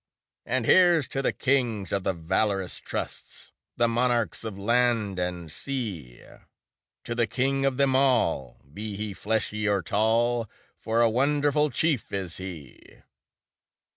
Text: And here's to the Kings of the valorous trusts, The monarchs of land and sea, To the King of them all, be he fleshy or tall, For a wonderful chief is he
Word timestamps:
And 0.47 0.65
here's 0.65 1.07
to 1.09 1.21
the 1.21 1.31
Kings 1.31 1.91
of 1.91 2.03
the 2.03 2.13
valorous 2.13 2.79
trusts, 2.79 3.51
The 3.77 3.87
monarchs 3.87 4.43
of 4.43 4.57
land 4.57 5.19
and 5.19 5.51
sea, 5.51 6.23
To 7.03 7.13
the 7.13 7.27
King 7.27 7.65
of 7.65 7.77
them 7.77 7.95
all, 7.95 8.59
be 8.73 8.95
he 8.95 9.13
fleshy 9.13 9.67
or 9.67 9.83
tall, 9.83 10.49
For 10.79 11.01
a 11.01 11.07
wonderful 11.07 11.69
chief 11.69 12.11
is 12.11 12.37
he 12.37 13.03